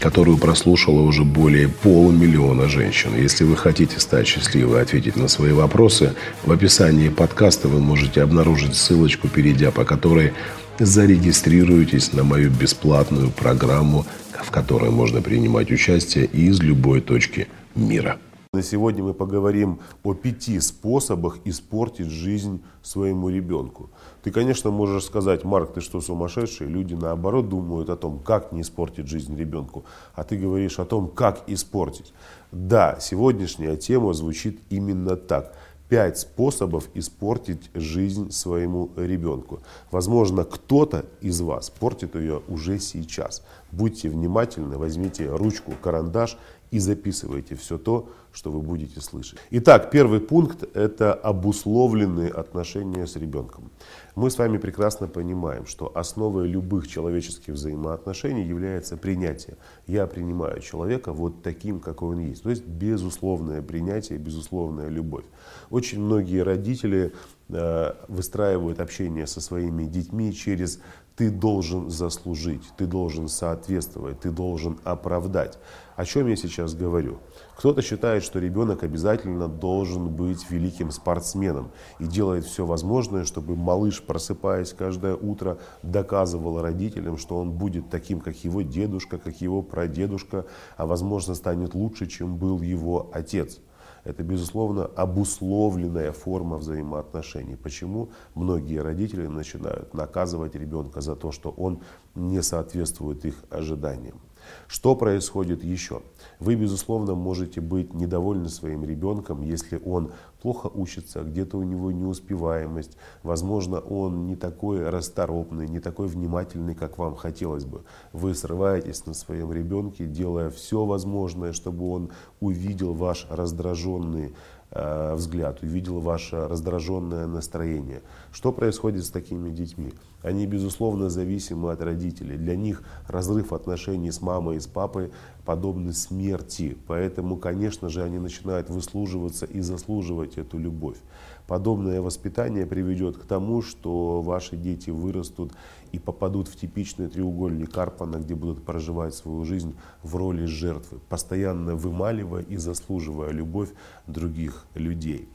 [0.00, 3.14] которую прослушало уже более полумиллиона женщин.
[3.14, 8.22] Если вы хотите стать счастливой и ответить на свои вопросы, в описании подкаста вы можете
[8.22, 10.32] обнаружить ссылочку, перейдя по которой
[10.78, 14.06] зарегистрируйтесь на мою бесплатную программу,
[14.42, 18.18] в которой можно принимать участие из любой точки мира.
[18.52, 23.90] На сегодня мы поговорим о пяти способах испортить жизнь своему ребенку.
[24.22, 26.66] Ты, конечно, можешь сказать, Марк, ты что, сумасшедший?
[26.66, 29.84] Люди, наоборот, думают о том, как не испортить жизнь ребенку.
[30.14, 32.12] А ты говоришь о том, как испортить.
[32.52, 35.54] Да, сегодняшняя тема звучит именно так.
[35.88, 39.60] Пять способов испортить жизнь своему ребенку.
[39.90, 43.42] Возможно, кто-то из вас портит ее уже сейчас.
[43.72, 46.36] Будьте внимательны, возьмите ручку, карандаш
[46.70, 49.38] и записывайте все то, что вы будете слышать.
[49.50, 53.70] Итак, первый пункт– это обусловленные отношения с ребенком.
[54.14, 59.56] Мы с вами прекрасно понимаем, что основой любых человеческих взаимоотношений является принятие.
[59.86, 62.42] Я принимаю человека вот таким, какой он есть.
[62.42, 65.24] То есть безусловное принятие, безусловная любовь.
[65.70, 67.12] Очень многие родители
[67.48, 70.80] э, выстраивают общение со своими детьми через
[71.20, 75.58] ты должен заслужить, ты должен соответствовать, ты должен оправдать.
[75.94, 77.18] О чем я сейчас говорю?
[77.58, 84.02] Кто-то считает, что ребенок обязательно должен быть великим спортсменом и делает все возможное, чтобы малыш,
[84.02, 90.46] просыпаясь каждое утро, доказывал родителям, что он будет таким, как его дедушка, как его прадедушка,
[90.78, 93.58] а возможно станет лучше, чем был его отец.
[94.04, 97.56] Это, безусловно, обусловленная форма взаимоотношений.
[97.56, 101.80] Почему многие родители начинают наказывать ребенка за то, что он
[102.14, 104.20] не соответствует их ожиданиям?
[104.66, 106.02] Что происходит еще?
[106.38, 110.12] Вы, безусловно, можете быть недовольны своим ребенком, если он
[110.42, 116.98] плохо учится, где-то у него неуспеваемость, возможно, он не такой расторопный, не такой внимательный, как
[116.98, 117.82] вам хотелось бы.
[118.12, 124.34] Вы срываетесь на своем ребенке, делая все возможное, чтобы он увидел ваш раздраженный
[124.72, 128.02] Э, взгляд, увидел ваше раздраженное настроение.
[128.30, 129.92] Что происходит с такими детьми?
[130.22, 132.36] Они, безусловно, зависимы от родителей.
[132.36, 135.10] Для них разрыв отношений с мамой и с папой
[135.44, 136.76] подобны смерти.
[136.86, 140.98] Поэтому, конечно же, они начинают выслуживаться и заслуживать эту любовь.
[141.46, 145.52] Подобное воспитание приведет к тому, что ваши дети вырастут
[145.90, 151.74] и попадут в типичный треугольник Карпана, где будут проживать свою жизнь в роли жертвы, постоянно
[151.74, 153.70] вымаливая и заслуживая любовь
[154.06, 155.28] других людей.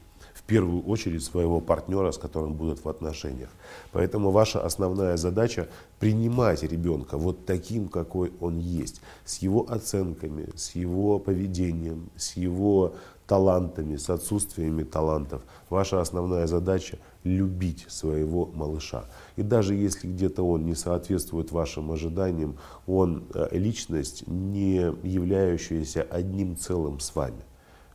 [0.46, 3.48] Первую очередь своего партнера, с которым будут в отношениях.
[3.90, 5.68] Поэтому ваша основная задача
[5.98, 12.94] принимать ребенка вот таким, какой он есть, с его оценками, с его поведением, с его
[13.26, 15.42] талантами, с отсутствиями талантов.
[15.68, 19.04] Ваша основная задача– любить своего малыша.
[19.34, 26.56] И даже если где-то он не соответствует вашим ожиданиям, он э, личность, не являющаяся одним
[26.56, 27.42] целым с вами.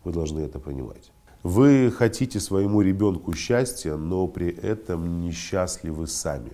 [0.03, 1.11] Вы должны это понимать.
[1.43, 6.51] Вы хотите своему ребенку счастья, но при этом несчастливы сами.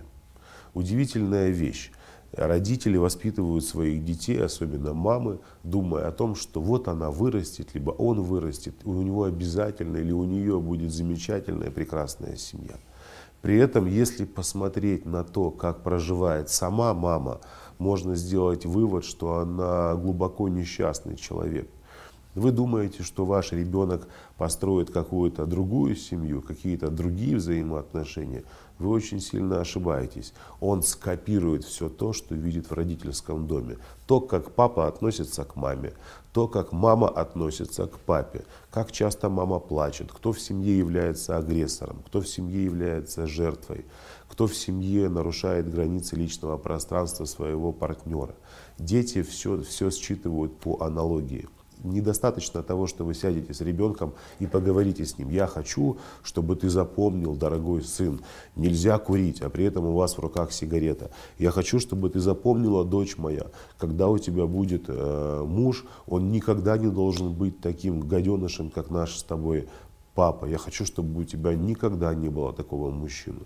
[0.72, 1.92] Удивительная вещь.
[2.32, 8.22] Родители воспитывают своих детей, особенно мамы, думая о том, что вот она вырастет, либо он
[8.22, 12.76] вырастет, у него обязательно или у нее будет замечательная, прекрасная семья.
[13.42, 17.40] При этом, если посмотреть на то, как проживает сама мама,
[17.78, 21.68] можно сделать вывод, что она глубоко несчастный человек.
[22.34, 24.06] Вы думаете, что ваш ребенок
[24.36, 28.44] построит какую-то другую семью, какие-то другие взаимоотношения,
[28.78, 30.32] вы очень сильно ошибаетесь.
[30.60, 33.78] Он скопирует все то, что видит в родительском доме.
[34.06, 35.94] То, как папа относится к маме,
[36.32, 42.02] то, как мама относится к папе, как часто мама плачет, кто в семье является агрессором,
[42.06, 43.84] кто в семье является жертвой,
[44.28, 48.36] кто в семье нарушает границы личного пространства своего партнера.
[48.78, 51.48] Дети все, все считывают по аналогии
[51.84, 55.30] недостаточно того, что вы сядете с ребенком и поговорите с ним.
[55.30, 58.20] Я хочу, чтобы ты запомнил, дорогой сын,
[58.56, 61.10] нельзя курить, а при этом у вас в руках сигарета.
[61.38, 63.46] Я хочу, чтобы ты запомнила, дочь моя,
[63.78, 69.16] когда у тебя будет э, муж, он никогда не должен быть таким гаденышем, как наш
[69.16, 69.68] с тобой
[70.18, 73.38] папа, я хочу, чтобы у тебя никогда не было такого мужчины.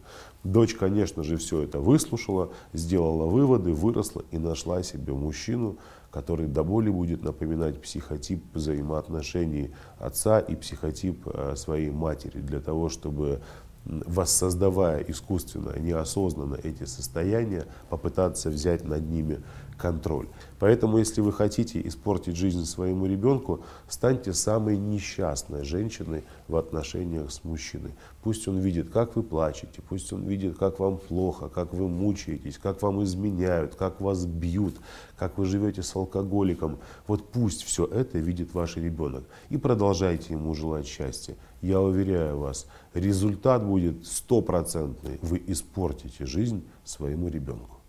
[0.43, 5.77] Дочь, конечно же, все это выслушала, сделала выводы, выросла и нашла себе мужчину,
[6.11, 12.89] который до боли будет напоминать психотип взаимоотношений отца и психотип э, своей матери, для того,
[12.89, 13.43] чтобы
[13.85, 19.43] воссоздавая искусственно, неосознанно эти состояния, попытаться взять над ними
[19.83, 20.29] контроль.
[20.61, 27.43] Поэтому, если вы хотите испортить жизнь своему ребенку, станьте самой несчастной женщиной в отношениях с
[27.43, 27.93] мужчиной.
[28.23, 32.59] Пусть он видит, как вы плачете, пусть он видит, как вам плохо, как вы мучаетесь,
[32.59, 34.77] как вам изменяют, как вас бьют,
[35.19, 36.79] как вы живете с алкоголиком.
[37.09, 39.25] Вот пусть все это видит ваш ребенок.
[39.51, 41.35] И продолжайте ему желать счастья.
[41.61, 45.19] Я уверяю вас, результат будет стопроцентный.
[45.23, 47.82] Вы испортите жизнь своему ребенку.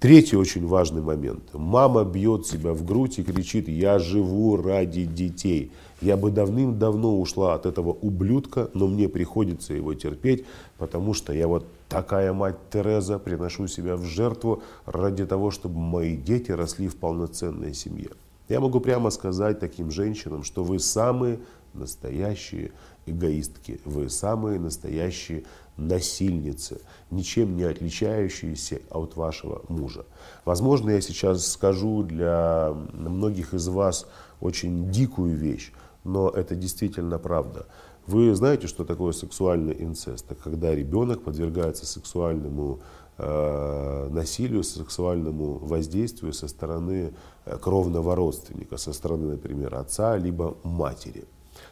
[0.00, 1.52] Третий очень важный момент.
[1.54, 5.72] Мама бьет себя в грудь и кричит, я живу ради детей.
[6.00, 10.44] Я бы давным-давно ушла от этого ублюдка, но мне приходится его терпеть,
[10.78, 16.16] потому что я вот такая мать Тереза, приношу себя в жертву ради того, чтобы мои
[16.16, 18.10] дети росли в полноценной семье.
[18.48, 21.40] Я могу прямо сказать таким женщинам, что вы самые
[21.74, 22.70] настоящие
[23.06, 25.42] эгоистки, вы самые настоящие
[25.78, 26.80] насильницы,
[27.10, 30.04] ничем не отличающиеся от вашего мужа.
[30.44, 34.06] Возможно, я сейчас скажу для многих из вас
[34.40, 35.72] очень дикую вещь,
[36.04, 37.66] но это действительно правда.
[38.06, 40.30] Вы знаете, что такое сексуальный инцест?
[40.30, 42.80] Это когда ребенок подвергается сексуальному
[43.18, 47.12] э, насилию, сексуальному воздействию со стороны
[47.44, 51.24] э, кровного родственника, со стороны, например, отца либо матери.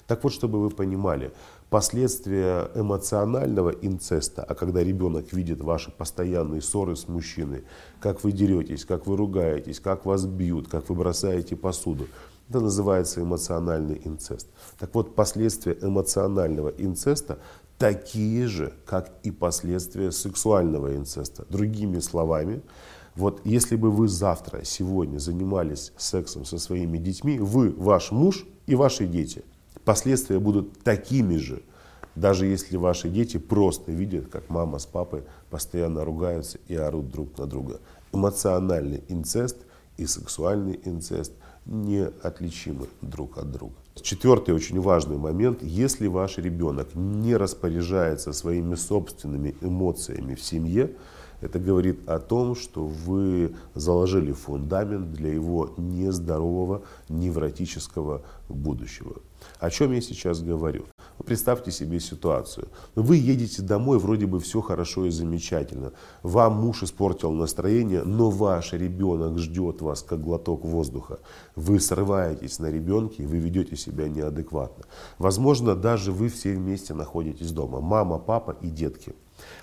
[0.07, 1.33] Так вот, чтобы вы понимали,
[1.71, 7.65] последствия эмоционального инцеста, а когда ребенок видит ваши постоянные ссоры с мужчиной,
[8.01, 12.07] как вы деретесь, как вы ругаетесь, как вас бьют, как вы бросаете посуду,
[12.49, 14.49] это называется эмоциональный инцест.
[14.79, 17.39] Так вот, последствия эмоционального инцеста
[17.79, 21.45] такие же, как и последствия сексуального инцеста.
[21.51, 22.63] Другими словами,
[23.17, 28.77] вот если бы вы завтра, сегодня занимались сексом со своими детьми, вы, ваш муж и
[28.77, 29.45] ваши дети–
[29.87, 31.63] последствия будут такими же,
[32.15, 37.39] даже если ваши дети просто видят, как мама с папой постоянно ругаются и орут друг
[37.39, 37.81] на друга.
[38.13, 39.57] Эмоциональный инцест
[39.97, 41.33] и сексуальный инцест
[41.67, 43.75] неотличимы друг от друга.
[43.95, 45.63] Четвертый очень важный момент.
[45.63, 50.93] Если ваш ребенок не распоряжается своими собственными эмоциями в семье,
[51.41, 59.17] это говорит о том, что вы заложили фундамент для его нездорового невротического будущего.
[59.59, 60.85] О чем я сейчас говорю?
[61.25, 62.69] Представьте себе ситуацию.
[62.95, 65.93] Вы едете домой, вроде бы все хорошо и замечательно.
[66.23, 71.21] Вам муж испортил настроение, но ваш ребенок ждет вас как глоток воздуха.
[71.55, 74.85] Вы срываетесь на ребенке, и вы ведете себя неадекватно.
[75.19, 77.81] Возможно, даже вы все вместе находитесь дома.
[77.81, 79.15] Мама, папа и детки.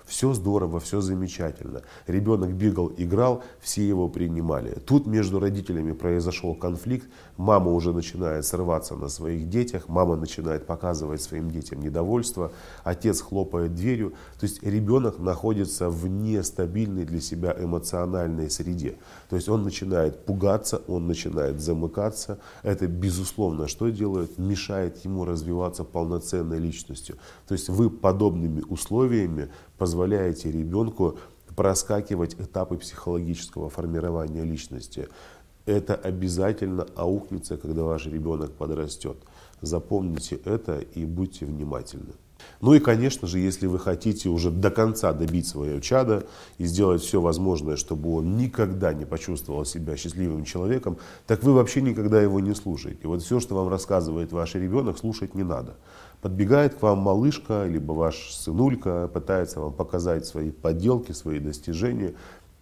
[0.05, 1.81] Все здорово, все замечательно.
[2.07, 4.77] Ребенок бегал, играл, все его принимали.
[4.85, 7.07] Тут между родителями произошел конфликт,
[7.37, 12.51] мама уже начинает срываться на своих детях, мама начинает показывать своим детям недовольство,
[12.83, 14.13] отец хлопает дверью.
[14.39, 18.97] То есть ребенок находится в нестабильной для себя эмоциональной среде.
[19.29, 22.39] То есть он начинает пугаться, он начинает замыкаться.
[22.61, 24.37] Это безусловно что делает?
[24.37, 27.17] Мешает ему развиваться полноценной личностью.
[27.47, 31.17] То есть вы подобными условиями позволяете ребенку
[31.55, 35.07] проскакивать этапы психологического формирования личности.
[35.65, 39.17] Это обязательно аукнется, когда ваш ребенок подрастет.
[39.61, 42.13] Запомните это и будьте внимательны.
[42.61, 46.25] Ну и, конечно же, если вы хотите уже до конца добить свое чадо
[46.57, 50.97] и сделать все возможное, чтобы он никогда не почувствовал себя счастливым человеком,
[51.27, 53.07] так вы вообще никогда его не слушаете.
[53.07, 55.75] Вот все, что вам рассказывает ваш ребенок, слушать не надо.
[56.21, 62.13] Подбегает к вам малышка, либо ваш сынулька, пытается вам показать свои подделки, свои достижения,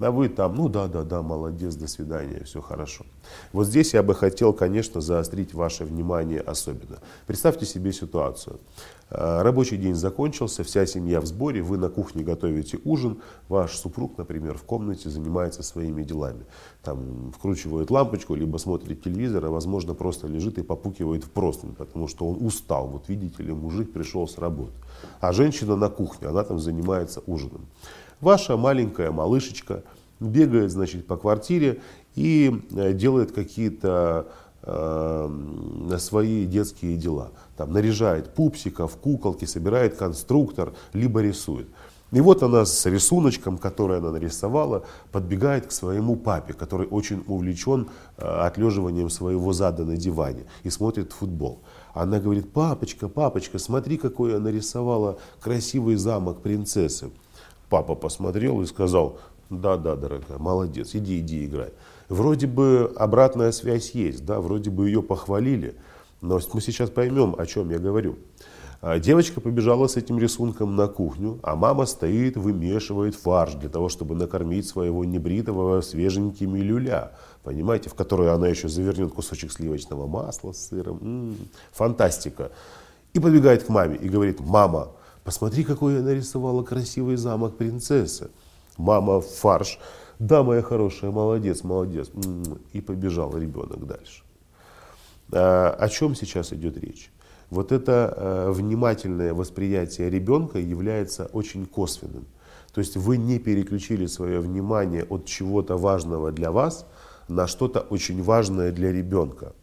[0.02, 3.06] а вы там, ну да, да, да, молодец, до свидания, все хорошо.
[3.54, 7.00] Вот здесь я бы хотел, конечно, заострить ваше внимание особенно.
[7.28, 8.60] Представьте себе ситуацию.
[9.12, 14.18] Э, рабочий день закончился, вся семья в сборе, вы на кухне готовите ужин, ваш супруг,
[14.18, 16.46] например, в комнате занимается своими делами.
[16.82, 22.08] Там вкручивает лампочку, либо смотрит телевизор, а возможно просто лежит и попукивает в простынь, потому
[22.08, 22.88] что он устал.
[22.88, 24.74] Вот видите ли, мужик пришел с работы.
[25.20, 27.68] А женщина на кухне, она там занимается ужином.
[28.22, 29.84] Ваша маленькая малышечка
[30.20, 31.82] бегает, значит, по квартире
[32.16, 34.28] и э, делает какие-то
[34.62, 37.32] э, свои детские дела.
[37.58, 41.68] Там наряжает пупсиков, куколки, собирает конструктор, либо рисует.
[42.12, 47.88] И вот она с рисуночком, который она нарисовала, подбегает к своему папе, который очень увлечен
[48.18, 51.62] э, отлеживанием своего зада на диване и смотрит футбол.
[51.94, 57.10] Она говорит, папочка, папочка, смотри, какой я нарисовала красивый замок принцессы.
[57.72, 59.18] Папа посмотрел и сказал,
[59.50, 61.70] да, да, дорогая, молодец, иди, иди, играй.
[62.10, 65.76] Вроде бы обратная связь есть, да, вроде бы ее похвалили,
[66.20, 68.18] но мы сейчас поймем, о чем я говорю.
[68.82, 73.88] А девочка побежала с этим рисунком на кухню, а мама стоит, вымешивает фарш для того,
[73.88, 77.14] чтобы накормить своего небритого свеженькими люля.
[77.42, 80.98] Понимаете, в которую она еще завернет кусочек сливочного масла с сыром.
[81.02, 81.38] М-м,
[81.72, 82.52] фантастика.
[83.14, 84.90] И побегает к маме и говорит, мама,
[85.32, 88.30] посмотри, какой я нарисовала красивый замок принцессы.
[88.76, 89.80] Мама фарш.
[90.20, 92.10] Да, моя хорошая, молодец, молодец.
[92.14, 94.24] М-м, и побежал ребенок дальше.
[95.32, 97.14] А, о чем сейчас идет речь?
[97.50, 102.26] Вот это э, внимательное восприятие ребенка является очень косвенным.
[102.74, 106.86] То есть вы не переключили свое внимание от чего-то важного для вас
[107.30, 109.54] на что-то очень важное для ребенка.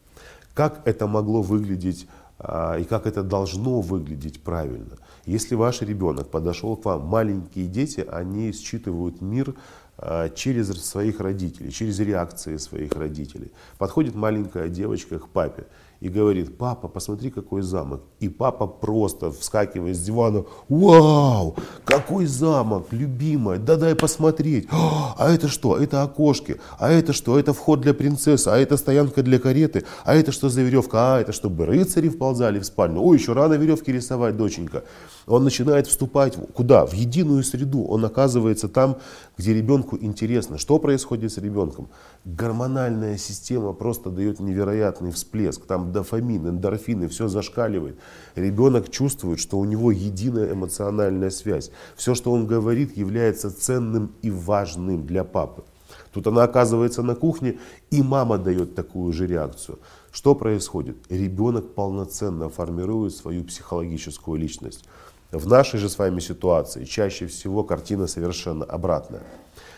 [0.55, 4.97] Как это могло выглядеть а, и как это должно выглядеть правильно?
[5.27, 9.55] Если ваш ребенок подошел к вам, маленькие дети, они считывают мир
[9.99, 13.51] а, через своих родителей, через реакции своих родителей.
[13.79, 15.67] Подходит маленькая девочка к папе
[16.01, 18.03] и говорит, папа, посмотри, какой замок.
[18.21, 24.69] И папа просто вскакивает с дивана, вау, какой замок, любимая, да дай посмотреть.
[24.71, 25.77] А это что?
[25.77, 26.61] Это окошки.
[26.79, 27.39] А это что?
[27.39, 28.49] Это вход для принцессы.
[28.49, 29.85] А это стоянка для кареты.
[30.05, 31.17] А это что за веревка?
[31.17, 33.01] А это чтобы рыцари вползали в спальню.
[33.01, 34.85] Ой, еще рано веревки рисовать, доченька.
[35.29, 36.87] Он начинает вступать куда?
[36.87, 37.85] В единую среду.
[37.85, 38.99] Он оказывается там,
[39.37, 40.59] где ребенку интересно.
[40.59, 41.89] Что происходит с ребенком?
[42.25, 45.67] Гормональная система просто дает невероятный всплеск.
[45.67, 47.99] Там дофамин, эндорфины, все зашкаливает.
[48.35, 51.71] Ребенок чувствует, что у него единая эмоциональная связь.
[51.97, 55.65] Все, что он говорит, является ценным и важным для папы.
[56.13, 57.59] Тут она оказывается на кухне,
[57.91, 59.79] и мама дает такую же реакцию.
[60.11, 60.97] Что происходит?
[61.11, 64.85] Ребенок полноценно формирует свою психологическую личность.
[65.31, 69.23] В нашей же с вами ситуации чаще всего картина совершенно обратная.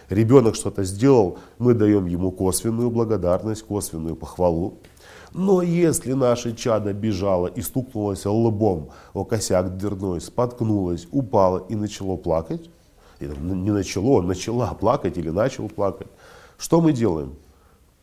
[0.08, 4.78] Ребенок что-то сделал, мы даем ему косвенную благодарность, косвенную похвалу.
[5.32, 12.16] Но если наше чадо бежало и стукнулось лбом о косяк дверной, споткнулось, упало и начало
[12.16, 12.70] плакать,
[13.18, 16.08] не начало, начала плакать или начал плакать,
[16.58, 17.34] что мы делаем?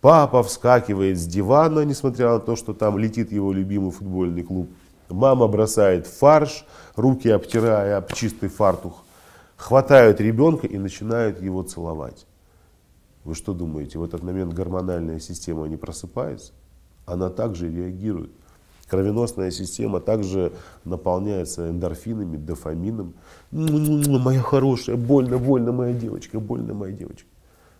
[0.02, 4.70] Папа вскакивает с дивана, несмотря на то, что там летит его любимый футбольный клуб.
[5.10, 9.04] Мама бросает фарш, руки обтирая об чистый фартух,
[9.56, 12.26] хватают ребенка и начинают его целовать.
[13.24, 16.54] Вы что думаете, в этот момент гормональная система не просыпается?
[17.06, 18.32] Она также реагирует.
[18.90, 20.54] Кровеносная система также
[20.86, 23.14] наполняется эндорфинами, дофамином.
[23.52, 27.28] Моя хорошая, больно, больно, моя девочка, больно, моя девочка.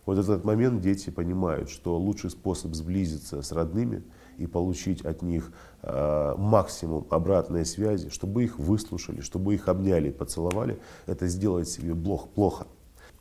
[0.08, 4.04] Вот этот момент дети понимают, что лучший способ сблизиться с родными
[4.38, 5.52] и получить от них
[5.84, 12.68] э, максимум обратной связи, чтобы их выслушали, чтобы их обняли, поцеловали, это сделать себе плохо.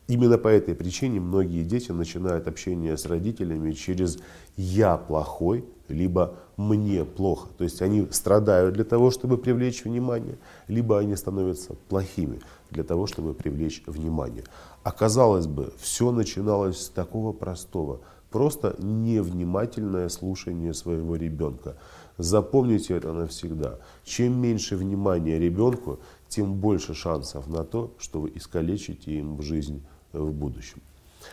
[0.07, 4.21] Именно по этой причине многие дети начинают общение с родителями через
[4.57, 7.49] «я плохой», либо «мне плохо».
[7.57, 10.38] То есть они страдают для того, чтобы привлечь внимание,
[10.69, 12.40] либо они становятся плохими
[12.71, 14.45] для того, чтобы привлечь внимание.
[14.83, 18.00] Оказалось бы, все начиналось с такого простого,
[18.31, 21.76] просто невнимательное слушание своего ребенка.
[22.19, 23.78] Запомните это навсегда.
[24.05, 30.33] Чем меньше внимания ребенку, тем больше шансов на то, что вы искалечите им жизнь в
[30.33, 30.81] будущем.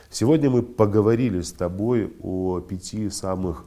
[0.09, 3.65] Сегодня мы поговорили с тобой о пяти самых,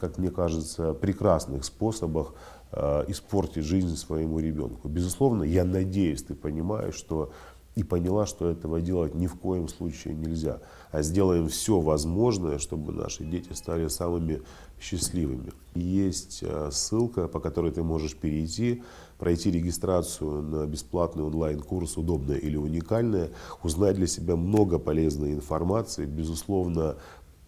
[0.00, 2.34] как мне кажется, прекрасных способах
[2.72, 4.88] э, испортить жизнь своему ребенку.
[4.88, 7.32] Безусловно, я надеюсь, ты понимаешь, что
[7.76, 10.60] и поняла, что этого делать ни в коем случае нельзя.
[10.90, 14.42] А сделаем все возможное, чтобы наши дети стали самыми
[14.80, 15.52] счастливыми.
[15.74, 18.82] Есть э, ссылка, по которой ты можешь перейти,
[19.18, 23.30] пройти регистрацию на бесплатный онлайн-курс «Удобное или уникальное»,
[23.62, 26.96] узнать для себя много полезной информации, безусловно,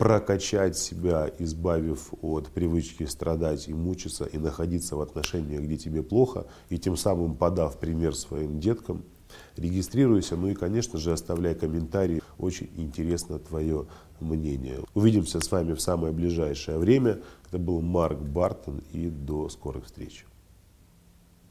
[0.02, 6.46] прокачать себя, избавив от привычки страдать и мучиться, и находиться в отношениях, где тебе плохо,
[6.70, 9.04] и тем самым подав пример своим деткам–
[9.56, 12.20] Регистрируйся, ну и, конечно же, оставляй комментарии.
[12.36, 13.86] Очень интересно твое
[14.20, 14.80] мнение.
[14.92, 17.20] Увидимся с вами в самое ближайшее время.
[17.48, 20.26] Это был Марк Бартон и до скорых встреч.